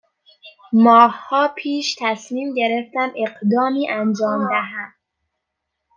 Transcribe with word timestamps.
ماهها 0.73 1.47
پیش 1.47 1.95
تصمیم 1.99 2.53
گرفتم 2.53 3.13
اقدامی 3.17 3.89
انجام 3.89 4.49
دهم 4.49 4.93